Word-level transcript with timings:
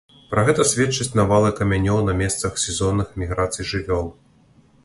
Пра 0.29 0.43
гэта 0.47 0.63
сведчаць 0.69 1.17
навалы 1.19 1.51
камянёў 1.59 2.01
на 2.09 2.17
месцах 2.23 2.51
сезонных 2.65 3.07
міграцый 3.25 3.71
жывёл. 3.75 4.13